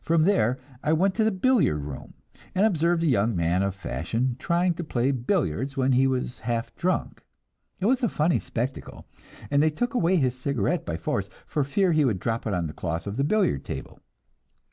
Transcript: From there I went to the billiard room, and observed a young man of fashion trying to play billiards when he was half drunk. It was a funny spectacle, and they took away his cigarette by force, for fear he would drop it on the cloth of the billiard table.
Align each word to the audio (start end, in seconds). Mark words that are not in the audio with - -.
From 0.00 0.24
there 0.24 0.58
I 0.82 0.92
went 0.92 1.14
to 1.14 1.22
the 1.22 1.30
billiard 1.30 1.80
room, 1.80 2.14
and 2.56 2.66
observed 2.66 3.04
a 3.04 3.06
young 3.06 3.36
man 3.36 3.62
of 3.62 3.72
fashion 3.76 4.34
trying 4.40 4.74
to 4.74 4.82
play 4.82 5.12
billiards 5.12 5.76
when 5.76 5.92
he 5.92 6.08
was 6.08 6.40
half 6.40 6.74
drunk. 6.74 7.22
It 7.78 7.86
was 7.86 8.02
a 8.02 8.08
funny 8.08 8.40
spectacle, 8.40 9.06
and 9.52 9.62
they 9.62 9.70
took 9.70 9.94
away 9.94 10.16
his 10.16 10.36
cigarette 10.36 10.84
by 10.84 10.96
force, 10.96 11.28
for 11.46 11.62
fear 11.62 11.92
he 11.92 12.04
would 12.04 12.18
drop 12.18 12.48
it 12.48 12.52
on 12.52 12.66
the 12.66 12.72
cloth 12.72 13.06
of 13.06 13.16
the 13.16 13.22
billiard 13.22 13.64
table. 13.64 14.00